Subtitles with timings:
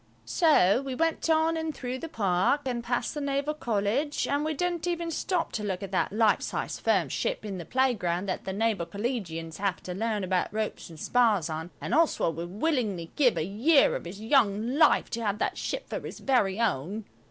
[0.25, 4.55] So we went on and through the Park and past the Naval College, and we
[4.55, 8.43] didn't even stop to look at that life sized firm ship in the playground that
[8.43, 13.11] the Naval Collegians have to learn about ropes and spars on, and Oswald would willingly
[13.15, 17.05] give a year of his young life to have that ship for his very own.